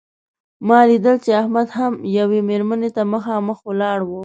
ما 0.67 0.79
لیدل 0.89 1.15
چې 1.25 1.31
احمد 1.41 1.67
هم 1.77 1.93
یوې 2.17 2.39
مېرمنې 2.49 2.89
ته 2.95 3.01
مخامخ 3.13 3.57
ولاړ 3.67 3.99
و. 4.05 4.11